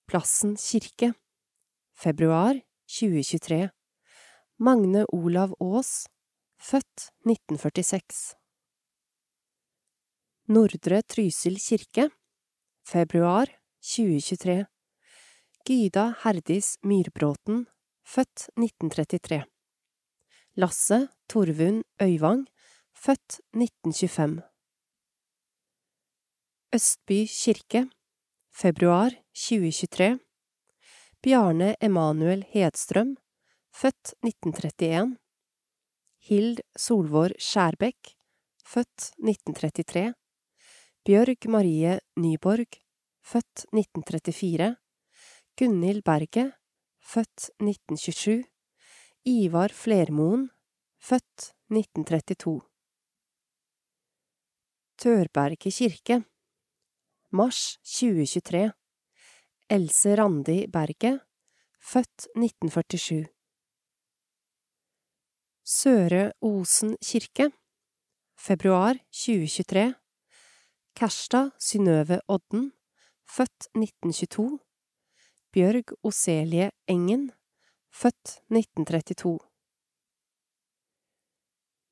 Plassen 0.06 0.54
kirke. 0.54 1.10
Februar 1.92 2.54
2023 2.86 3.68
Magne 4.58 5.02
Olav 5.10 5.58
Aas 5.58 6.06
Født 6.58 7.12
1946 7.22 8.34
Nordre 10.50 10.98
Trysil 11.06 11.54
kirke 11.62 12.08
Februar 12.82 13.46
2023 13.78 14.64
Gyda 15.68 16.06
Herdis 16.24 16.72
Myrbråten 16.82 17.60
Født 18.02 18.48
1933 18.58 19.44
Lasse 20.58 20.98
Torvund 21.30 21.84
Øyvang 22.02 22.42
Født 22.90 23.38
1925 23.54 24.42
Østby 26.74 27.20
kirke 27.30 27.84
Februar 28.50 29.14
2023 29.30 30.18
Bjarne 31.22 31.76
Emanuel 31.80 32.44
Hedstrøm 32.50 33.14
Født 33.70 34.18
1931 34.26 35.16
Hild 36.26 36.60
Solvår 36.76 37.32
Skjærbekk 37.38 38.10
Født 38.66 39.12
1933 39.22 40.12
Bjørg 41.06 41.46
Marie 41.48 41.94
Nyborg 42.18 42.80
Født 43.22 43.64
1934 43.72 44.74
Gunhild 45.56 46.02
Berget 46.02 46.52
Født 47.00 47.48
1927 47.62 48.44
Ivar 49.24 49.72
Flermoen 49.72 50.48
Født 50.98 51.54
1932 51.70 52.60
Tørberget 54.98 55.70
kirke 55.78 56.20
Mars 57.30 57.78
2023 57.86 58.72
Else 59.70 60.14
Randi 60.18 60.66
Berget 60.66 61.20
Født 61.80 62.28
1947 62.34 63.37
Søre 65.68 66.30
Osen 66.40 66.94
kirke 67.04 67.50
Februar 68.40 68.96
2023 69.12 69.82
Kerstad 70.96 71.50
Synnøve 71.60 72.16
Odden 72.24 72.70
Født 73.28 73.68
1922 73.76 74.46
Bjørg 75.52 75.92
Oselie 76.00 76.70
Engen 76.88 77.28
Født 77.92 78.38
1932 78.48 79.36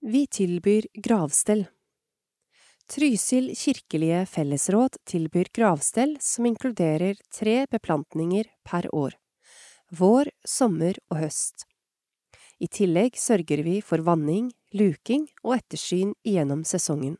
Vi 0.08 0.24
tilbyr 0.40 0.88
gravstell. 1.10 1.68
Trysil 2.88 3.52
kirkelige 3.60 4.24
fellesråd 4.24 5.02
tilbyr 5.04 5.52
gravstell 5.52 6.16
som 6.24 6.48
inkluderer 6.48 7.20
tre 7.28 7.66
beplantninger 7.68 8.48
per 8.64 8.88
år, 8.94 9.20
vår, 9.92 10.32
sommer 10.48 10.96
og 11.10 11.26
høst. 11.26 11.68
I 12.56 12.68
tillegg 12.72 13.18
sørger 13.20 13.60
vi 13.66 13.80
for 13.84 14.00
vanning, 14.04 14.48
luking 14.72 15.26
og 15.44 15.58
ettersyn 15.58 16.14
gjennom 16.24 16.62
sesongen. 16.64 17.18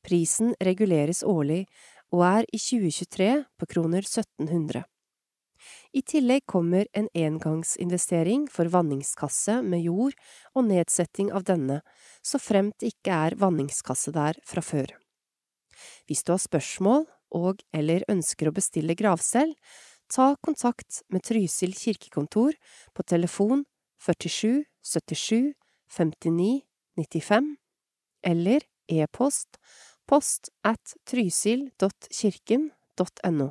Prisen 0.00 0.54
reguleres 0.64 1.20
årlig 1.26 1.66
og 2.10 2.24
er 2.24 2.48
i 2.48 2.58
2023 2.58 3.28
på 3.60 3.68
kroner 3.68 4.06
1700. 4.06 4.86
I 5.92 6.00
tillegg 6.08 6.46
kommer 6.48 6.88
en 6.96 7.10
engangsinvestering 7.12 8.46
for 8.48 8.70
vanningskasse 8.72 9.58
med 9.60 9.84
jord 9.84 10.16
og 10.54 10.64
nedsetting 10.70 11.28
av 11.36 11.44
denne, 11.44 11.80
så 12.24 12.40
fremt 12.40 12.78
det 12.80 12.94
ikke 12.94 13.12
er 13.26 13.36
vanningskasse 13.36 14.14
der 14.16 14.40
fra 14.48 14.64
før. 14.64 14.94
Hvis 16.08 16.24
du 16.24 16.32
har 16.32 16.40
spørsmål 16.40 17.04
og 17.36 17.60
eller 17.76 18.06
ønsker 18.08 18.48
å 18.48 18.54
bestille 18.56 18.96
gravstell, 18.96 19.52
ta 20.10 20.32
kontakt 20.42 21.02
med 21.12 21.26
Trysil 21.28 21.76
kirkekontor 21.76 22.56
på 22.96 23.06
telefon 23.06 23.66
47 24.00 24.64
77 24.82 25.54
59 25.88 26.62
95 26.96 27.56
eller 28.22 28.60
e-post 28.88 29.58
post 30.10 30.50
at 30.64 30.96
trysil.kirken.no. 31.06 33.50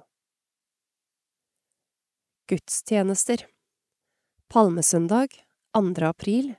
Gudstjenester 2.49 3.45
Palmesøndag 4.49 5.29
2. 5.77 5.93
april 6.07 6.55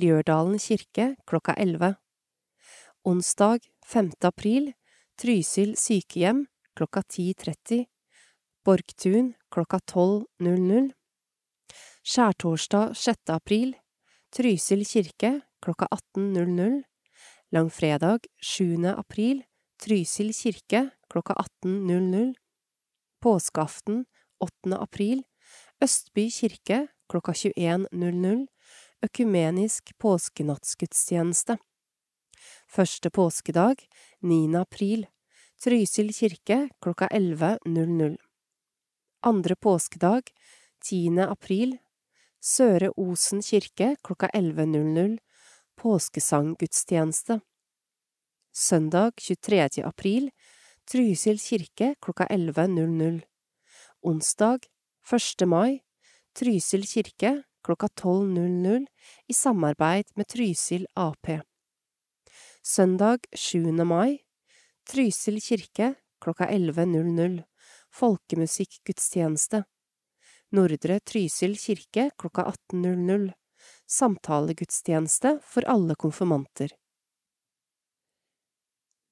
Ljørdalen 0.00 0.58
kirke 0.58 1.16
klokka 1.28 1.52
11 1.60 1.94
Onsdag 3.04 3.60
5. 3.84 4.10
april 4.24 4.72
Trysil 5.20 5.76
sykehjem 5.78 6.46
klokka 6.74 7.00
10.30 7.04 7.84
Borgtun 8.64 9.34
klokka 9.52 9.78
12.00 9.92 10.96
Skjærtorsdag 12.06 12.92
6. 12.94 13.30
april 13.34 13.72
Trysil 14.30 14.84
kirke 14.86 15.40
klokka 15.58 15.88
18.00 15.90 16.84
Langfredag 17.50 18.28
7. 18.38 18.84
april 18.92 19.40
Trysil 19.82 20.28
kirke 20.30 20.84
klokka 21.10 21.34
18.00 21.66 22.28
Påskeaften 23.18 24.04
8. 24.38 24.76
april 24.78 25.24
Østby 25.82 26.28
kirke 26.30 26.78
klokka 27.10 27.34
21.00 27.34 28.44
Økumenisk 29.02 29.90
påskenattsgudstjeneste 29.98 31.56
Første 32.70 33.10
påskedag 33.10 33.82
9. 34.22 34.54
april 34.60 35.08
Trysil 35.58 36.14
kirke 36.14 36.68
klokka 36.78 37.10
11.00 37.10 38.14
Andre 39.26 39.58
påskedag 39.58 40.30
10. 40.84 41.18
april 41.26 41.74
Søre 42.46 42.92
Osen 42.94 43.40
kirke 43.42 43.96
klokka 44.06 44.28
11.00 44.30 45.16
Påskesanggudstjeneste 45.82 47.40
Søndag 48.54 49.18
23. 49.18 49.82
april 49.82 50.28
Trysil 50.86 51.42
kirke 51.42 51.88
klokka 51.98 52.28
11.00 52.30 53.18
Onsdag 54.06 54.70
1. 55.10 55.46
mai 55.50 55.80
Trysil 56.38 56.86
kirke 56.86 57.34
klokka 57.66 57.90
12.00 57.98 58.86
i 59.26 59.34
samarbeid 59.34 60.14
med 60.14 60.30
Trysil 60.30 60.86
Ap. 60.94 61.26
Søndag 62.62 63.26
7. 63.34 63.74
mai 63.82 64.20
Trysil 64.86 65.42
kirke 65.42 65.96
klokka 66.22 66.46
11.00 66.46 67.42
Folkemusikkgudstjeneste 67.90 69.66
Nordre 70.54 71.00
Trysil 71.00 71.56
kirke 71.58 72.10
klokka 72.14 72.44
18.00 72.72 73.32
Samtalegudstjeneste 73.90 75.40
for 75.42 75.66
alle 75.66 75.96
konfirmanter 75.98 76.70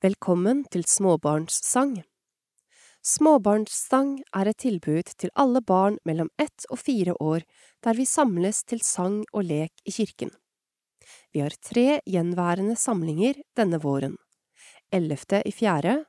Velkommen 0.04 0.62
til 0.70 0.86
småbarnssang 0.86 1.96
Småbarnssang 3.02 4.14
er 4.30 4.52
et 4.52 4.60
tilbud 4.62 5.10
til 5.18 5.34
alle 5.34 5.58
barn 5.58 5.98
mellom 6.06 6.30
ett 6.38 6.68
og 6.70 6.78
fire 6.84 7.18
år 7.18 7.42
der 7.82 7.98
vi 7.98 8.06
samles 8.06 8.62
til 8.62 8.86
sang 8.86 9.24
og 9.32 9.50
lek 9.50 9.74
i 9.82 9.98
kirken. 9.98 10.30
Vi 11.34 11.42
har 11.42 11.58
tre 11.58 11.98
gjenværende 12.06 12.78
samlinger 12.78 13.42
denne 13.58 13.82
våren. 13.82 14.14
11. 14.94 15.42
i 15.42 15.52
fjerde, 15.52 16.04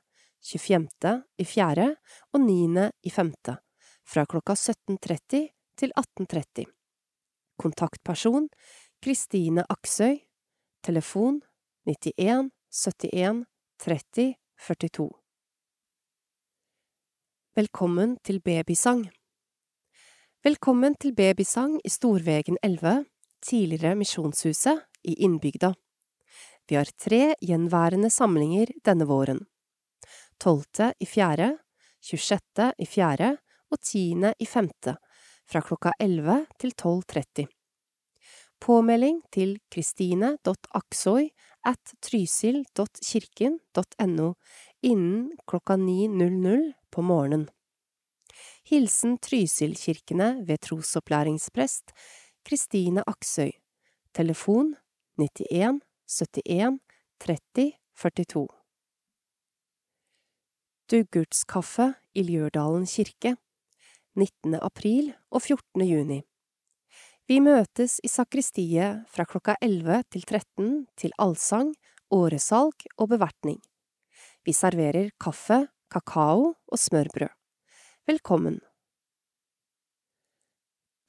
25. 0.46 1.20
i 1.36 1.44
fjerde 1.44 1.96
og 2.32 2.46
9. 2.46 2.90
i 3.02 3.10
femte, 3.10 3.58
fra 4.06 4.26
klokka 4.26 4.54
17.30 4.54 5.48
til 5.76 5.92
18.30. 5.98 6.64
Kontaktperson 7.58 8.48
Kristine 9.02 9.64
Aksøy, 9.68 10.18
telefon 10.82 11.42
91 11.86 12.50
71 12.70 13.44
30 13.82 14.34
42. 14.56 15.10
Velkommen 17.56 18.16
til 18.24 18.40
babysang 18.40 19.06
Velkommen 20.44 20.94
til 20.94 21.14
babysang 21.16 21.80
i 21.84 21.90
Storvegen 21.90 22.58
11, 22.62 23.04
tidligere 23.42 23.96
Misjonshuset, 23.98 24.84
i 25.04 25.14
Innbygda. 25.24 25.72
Vi 26.68 26.74
har 26.74 26.88
tre 26.98 27.34
gjenværende 27.42 28.10
samlinger 28.10 28.70
denne 28.84 29.06
våren. 29.06 29.40
12. 30.40 30.92
i 31.00 31.06
fjerde, 31.06 31.58
26. 32.02 32.72
i 32.78 32.86
fjerde 32.86 33.36
og 33.76 33.84
10. 33.84 34.32
i 34.40 34.46
femte, 34.48 34.96
fra 35.44 35.60
klokka 35.60 35.92
11 36.00 36.46
til 36.60 36.72
12.30. 36.80 37.46
Påmelding 38.60 39.22
til 39.34 39.58
kristine.aksoi 39.70 41.30
at 41.68 41.94
trysil.kirken.no 42.00 44.32
innen 44.82 45.32
klokka 45.46 45.76
9.00 45.76 46.72
på 46.90 47.02
morgenen. 47.04 47.48
Hilsen 48.66 49.18
Trysilkirkene 49.22 50.46
ved 50.48 50.58
trosopplæringsprest 50.64 51.92
Kristine 52.44 53.02
Aksøy. 53.06 53.50
Telefon 54.14 54.74
91 55.18 55.80
71 56.06 56.80
30 57.20 57.72
42. 57.96 58.48
Duggurtskaffe 60.90 61.94
i 62.14 62.22
Ljørdalen 62.22 62.86
kirke 62.86 63.36
19. 64.16 64.54
april 64.64 65.10
og 65.28 65.42
14. 65.42 65.82
juni. 65.84 66.22
Vi 67.28 67.36
møtes 67.44 67.98
i 68.00 68.08
sakristiet 68.08 69.02
fra 69.12 69.26
klokka 69.28 69.58
11 69.60 70.06
til 70.14 70.22
13 70.24 70.70
til 70.96 71.12
allsang, 71.20 71.74
åresalg 72.08 72.86
og 72.96 73.10
bevertning. 73.10 73.58
Vi 74.46 74.54
serverer 74.56 75.10
kaffe, 75.20 75.66
kakao 75.92 76.54
og 76.54 76.80
smørbrød. 76.80 77.28
Velkommen! 78.08 78.56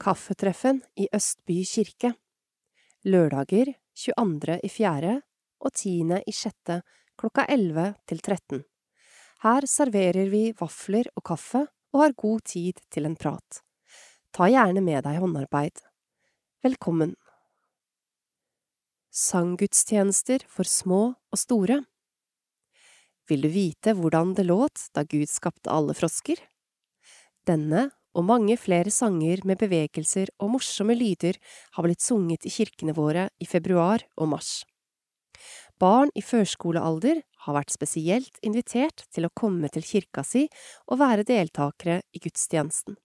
Kaffetreffen 0.03 0.83
i 0.99 1.07
Østby 1.15 1.61
kirke 1.63 2.11
Lørdager 3.07 3.71
22. 3.95 4.59
i 4.67 4.73
4. 4.73 5.15
og 5.63 5.71
10. 5.71 5.95
i 6.27 6.35
6. 6.35 6.83
klokka 7.15 7.47
11 7.47 7.87
til 8.03 8.19
13. 8.19 8.67
Her 9.47 9.71
serverer 9.71 10.27
vi 10.27 10.51
vafler 10.59 11.07
og 11.15 11.23
kaffe 11.31 11.67
og 11.93 12.03
har 12.03 12.17
god 12.17 12.43
tid 12.45 12.81
til 12.93 13.07
en 13.09 13.15
prat. 13.19 13.61
Ta 14.35 14.49
gjerne 14.51 14.83
med 14.83 15.05
deg 15.05 15.19
håndarbeid. 15.21 15.81
Velkommen. 16.65 17.15
Sanggudstjenester 19.17 20.43
for 20.51 20.67
små 20.69 21.01
og 21.15 21.39
store 21.41 21.79
Vil 23.27 23.41
du 23.41 23.49
vite 23.49 23.95
hvordan 23.97 24.35
det 24.37 24.45
låt 24.45 24.89
da 24.93 25.03
Gud 25.03 25.29
skapte 25.31 25.73
alle 25.73 25.95
frosker? 25.97 26.37
Denne 27.47 27.87
og 28.17 28.25
mange 28.27 28.57
flere 28.57 28.91
sanger 28.93 29.41
med 29.45 29.59
bevegelser 29.61 30.29
og 30.41 30.55
morsomme 30.55 30.95
lyder 30.97 31.37
har 31.77 31.85
blitt 31.85 32.03
sunget 32.03 32.45
i 32.45 32.53
kirkene 32.53 32.95
våre 32.97 33.29
i 33.39 33.49
februar 33.49 34.05
og 34.17 34.33
mars. 34.35 34.61
Barn 35.77 36.09
i 36.17 36.23
førskolealder 36.25 37.19
har 37.45 37.53
vært 37.53 37.73
spesielt 37.75 38.39
invitert 38.41 39.03
til 39.13 39.27
å 39.27 39.33
komme 39.37 39.69
til 39.69 39.85
kirka 39.85 40.23
si 40.25 40.47
og 40.87 40.99
være 41.03 41.25
deltakere 41.27 41.99
i 42.17 42.21
gudstjenesten. 42.23 42.97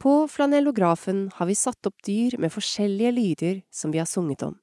På 0.00 0.24
flanellografen 0.32 1.26
har 1.36 1.50
vi 1.50 1.58
satt 1.58 1.84
opp 1.84 2.00
dyr 2.06 2.38
med 2.40 2.54
forskjellige 2.54 3.12
lyder 3.12 3.60
som 3.68 3.92
vi 3.92 4.00
har 4.00 4.08
sunget 4.08 4.46
om, 4.46 4.56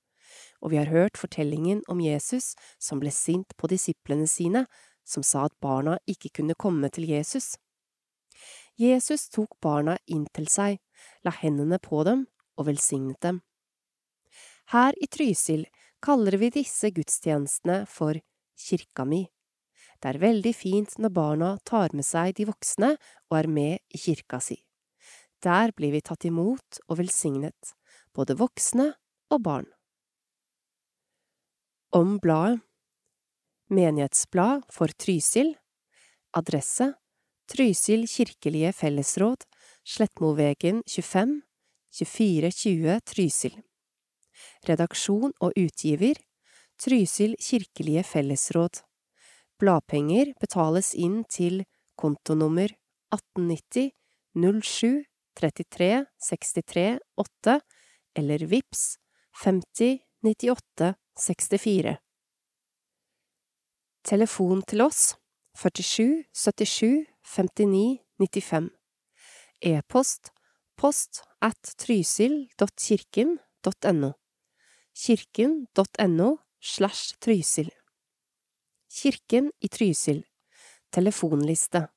og 0.65 0.73
vi 0.73 0.79
har 0.81 0.89
hørt 0.89 1.21
fortellingen 1.21 1.83
om 1.87 2.01
Jesus 2.01 2.55
som 2.81 2.97
ble 3.03 3.13
sint 3.13 3.53
på 3.53 3.69
disiplene 3.69 4.25
sine, 4.25 4.65
som 5.05 5.21
sa 5.21 5.45
at 5.45 5.53
barna 5.61 5.99
ikke 6.09 6.33
kunne 6.39 6.57
komme 6.57 6.89
til 6.89 7.05
Jesus. 7.05 7.53
Jesus 8.77 9.29
tok 9.29 9.53
barna 9.61 9.99
inn 10.09 10.25
til 10.33 10.49
seg, 10.49 10.81
la 11.21 11.31
hendene 11.43 11.77
på 11.77 12.01
dem 12.09 12.25
og 12.57 12.71
velsignet 12.71 13.21
dem. 13.21 13.43
Her 14.73 14.97
i 14.97 15.05
Trysil 15.05 15.67
kaller 16.03 16.37
vi 16.41 16.51
disse 16.53 16.91
gudstjenestene 16.93 17.83
for 17.89 18.19
kirka 18.57 19.05
mi. 19.05 19.25
Det 20.01 20.13
er 20.13 20.21
veldig 20.21 20.53
fint 20.53 20.93
når 21.01 21.13
barna 21.13 21.49
tar 21.65 21.95
med 21.97 22.05
seg 22.05 22.35
de 22.37 22.45
voksne 22.49 22.93
og 23.29 23.37
er 23.39 23.49
med 23.49 23.79
i 23.89 24.01
kirka 24.01 24.39
si. 24.43 24.59
Der 25.41 25.73
blir 25.77 25.93
vi 25.93 26.01
tatt 26.01 26.25
imot 26.25 26.81
og 26.87 26.99
velsignet, 27.01 27.73
både 28.13 28.37
voksne 28.37 28.91
og 29.33 29.43
barn. 29.45 29.67
Om 31.93 32.17
bladet 32.21 32.61
Menighetsblad 33.67 34.63
for 34.71 34.93
Trysil 34.95 35.51
Adresse 36.37 36.93
Trysil 37.47 38.03
kirkelige 38.11 38.73
fellesråd, 38.75 39.45
Slettmovegen 39.87 40.81
25, 40.87 41.41
2420 41.95 42.99
Trysil. 43.07 43.53
Redaksjon 44.67 45.33
og 45.41 45.51
utgiver 45.57 46.17
Trysil 46.77 47.33
kirkelige 47.41 48.03
fellesråd. 48.05 48.83
Bladpenger 49.57 50.33
betales 50.41 50.93
inn 50.93 51.23
til 51.25 51.63
kontonummer 51.97 52.69
1890 53.15 53.89
07 54.37 55.05
33 55.37 56.05
63 56.21 56.99
8 57.17 57.59
eller 58.21 58.45
VIPS 58.51 58.97
50 59.43 59.99
98 60.25 60.93
64. 61.17 61.97
Telefon 64.05 64.61
til 64.69 64.81
oss 64.85 65.17
47 65.57 66.23
77 66.33 67.05
59 67.25 67.97
95 68.21 68.69
E-post 69.65 70.29
post 70.77 71.25
at 71.41 71.57
trysil.kirken.no 71.81 74.13
kirken.no 74.97 76.37
slash 76.59 77.13
trysil. 77.19 77.69
Kirken 78.89 79.51
i 79.59 79.67
Trysil. 79.69 80.23
Telefonliste. 80.89 81.87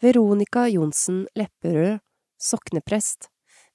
Veronica 0.00 0.68
Johnsen 0.68 1.26
Lepperød 1.34 1.98
Sokneprest 2.38 3.28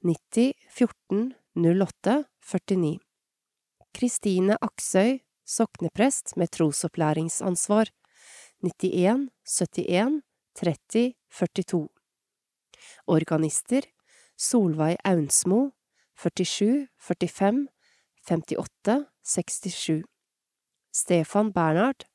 90 0.04 0.54
14 0.70 1.34
08 1.56 2.24
49 2.40 3.00
Kristine 3.94 4.58
Aksøy 4.62 5.20
Sokneprest 5.46 6.38
med 6.38 6.48
trosopplæringsansvar 6.48 7.92
91 8.64 9.30
71 9.44 10.22
30 10.56 11.14
42 11.30 11.88
Organister 13.08 13.82
Solveig 14.38 14.98
Aunsmo 15.04 15.70
47 16.16 16.88
45 16.98 17.75
58 18.26 19.06
67 19.22 20.04
Stefan 20.92 21.52
Bernhard 21.52 22.06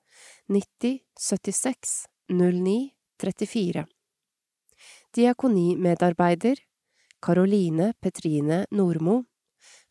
90 0.48 1.04
76 1.16 2.06
09 2.28 2.90
34 3.18 3.86
Diakonimedarbeider 5.16 6.56
Karoline 7.20 7.94
Petrine 8.00 8.66
Nordmo 8.70 9.24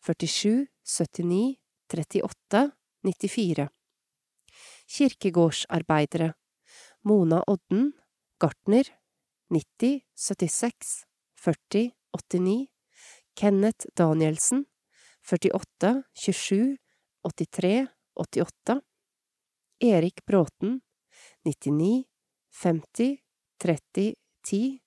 47 0.00 0.66
79 0.82 1.56
38 1.88 2.72
94 3.02 3.68
Kirkegårdsarbeidere 4.86 6.34
Mona 7.04 7.42
Odden 7.46 7.92
Gartner 8.38 8.84
90 9.48 10.02
76 10.14 11.04
40 11.34 11.92
89 12.12 12.66
Kenneth 13.34 13.86
Danielsen 13.96 14.66
48 15.22 16.02
27 16.14 16.76
83 17.22 17.86
88 18.14 18.80
Erik 19.80 20.24
Bråten 20.26 20.80
99 21.44 22.04
50 22.50 23.18
30 23.58 24.14
10 24.42 24.78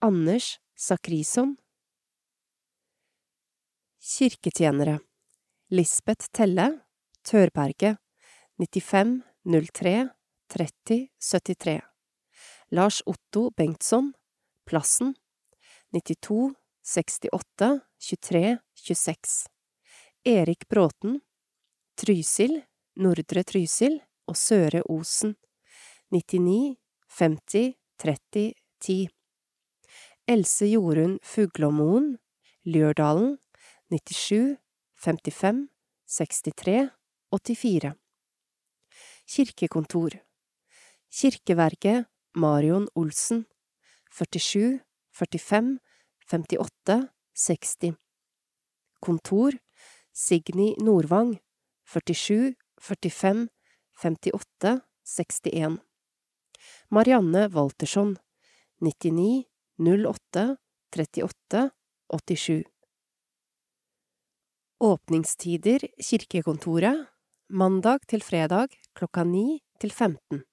Anders 0.00 0.58
Sakrison 0.74 1.56
Kirketjenere. 4.00 4.98
Lisbeth 5.70 6.28
Telle 6.32 6.84
Tørberget 7.24 7.96
95 8.58 9.22
03 9.44 10.08
30 10.48 11.08
73 11.18 11.80
Lars 12.70 13.02
Otto 13.06 13.50
Bengtsson, 13.50 14.12
Plassen, 14.64 15.14
92 15.92 16.54
68 16.82 17.80
23 17.98 18.58
26 18.74 19.53
Erik 20.26 20.68
Bråten, 20.68 21.18
Trysil, 22.00 22.62
Nordre 22.96 23.42
Trysil 23.44 23.98
og 24.24 24.38
Søre 24.40 24.80
Osen, 24.88 25.34
99 26.16 26.78
50 27.12 27.74
30 28.00 28.54
10 28.80 29.10
Else 30.24 30.68
Jorunn 30.70 31.18
Fuglåmoen, 31.20 32.14
Ljørdalen, 32.64 33.36
97 33.92 34.56
55 34.96 35.68
63 36.08 36.88
84 37.28 37.92
Kirkekontor. 39.28 40.16
Kirkeverket 41.12 42.08
Marion 42.32 42.88
Olsen, 42.96 43.44
47 44.08 44.80
45 45.12 45.76
58 46.32 46.98
60 47.34 47.94
Kontor 49.04 49.60
Signy 50.16 50.76
Nordvang, 50.78 51.40
47 51.84 52.54
45 52.80 53.48
58 54.02 54.80
61 55.02 55.78
Marianne 56.88 57.48
Waltersson, 57.48 58.18
99 58.80 59.44
08 59.76 60.56
38 60.96 61.70
87 62.08 62.64
Åpningstider 64.78 65.88
Kirkekontoret 65.98 67.06
Mandag 67.48 68.06
til 68.06 68.22
fredag 68.22 68.70
klokka 68.94 69.26
9 69.26 69.58
til 69.82 69.90
15 69.90 70.44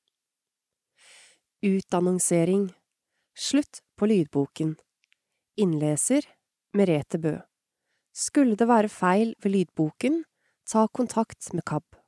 Utannonsering. 1.62 2.72
Slutt 3.38 3.84
på 3.96 4.10
lydboken. 4.10 4.74
Innleser 5.62 6.26
Merete 6.74 7.22
Bø 7.22 7.38
Skulle 8.14 8.58
det 8.60 8.68
være 8.68 8.90
feil 8.92 9.36
ved 9.44 9.52
lydboken, 9.56 10.24
ta 10.68 10.86
kontakt 10.88 11.54
med 11.54 11.64
KAB. 11.68 12.01